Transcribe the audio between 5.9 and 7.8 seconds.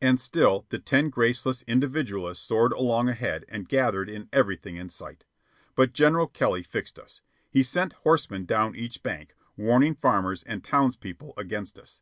General Kelly fixed us. He